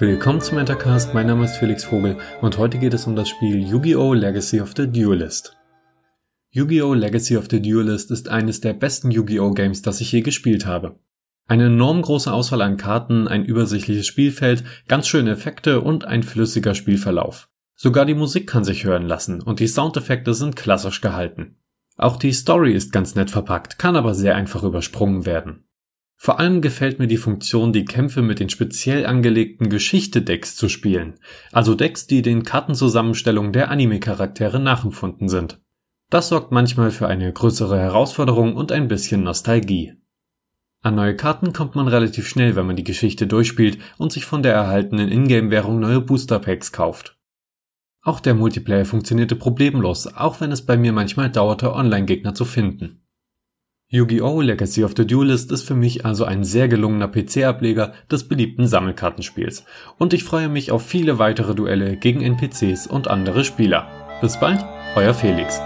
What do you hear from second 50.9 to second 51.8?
manchmal dauerte,